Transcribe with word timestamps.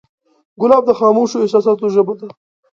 ګلاب 0.61 0.83
د 0.87 0.91
خاموشو 0.99 1.41
احساساتو 1.43 1.85
ژبه 1.95 2.13
ده. 2.19 2.27